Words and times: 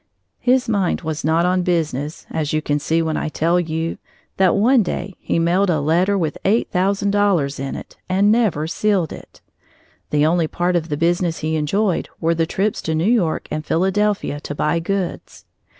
His 0.39 0.67
mind 0.67 1.01
was 1.01 1.23
not 1.23 1.45
on 1.45 1.59
his 1.59 1.65
business, 1.65 2.25
as 2.31 2.53
you 2.53 2.59
can 2.63 2.79
see 2.79 3.03
when 3.03 3.17
I 3.17 3.29
tell 3.29 3.59
you 3.59 3.99
that 4.37 4.55
one 4.55 4.81
day 4.81 5.13
he 5.19 5.37
mailed 5.37 5.69
a 5.69 5.79
letter 5.79 6.17
with 6.17 6.39
eight 6.43 6.71
thousand 6.71 7.11
dollars 7.11 7.59
in 7.59 7.75
it 7.75 7.97
and 8.09 8.31
never 8.31 8.65
sealed 8.65 9.13
it! 9.13 9.41
The 10.09 10.25
only 10.25 10.47
part 10.47 10.75
of 10.75 10.89
the 10.89 10.97
business 10.97 11.41
he 11.45 11.55
enjoyed 11.55 12.09
were 12.19 12.33
the 12.33 12.47
trips 12.47 12.81
to 12.81 12.95
New 12.95 13.03
York 13.11 13.47
and 13.51 13.63
Philadelphia 13.63 14.39
to 14.39 14.55
buy 14.55 14.79
goods. 14.79 15.45